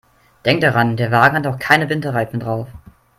[0.45, 2.67] Denk daran, der Wagen hat noch keine Winterreifen drauf.